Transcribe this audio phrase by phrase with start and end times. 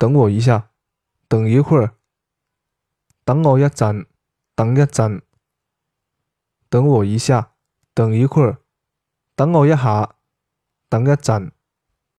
[0.00, 0.70] 等我一下
[1.28, 1.94] 等一会儿
[3.22, 4.06] 等我一阵
[4.54, 5.20] 等一阵
[6.70, 7.52] 等我一下
[7.92, 8.62] 等一会儿
[9.34, 10.14] 等我一下
[10.88, 11.52] 等一阵。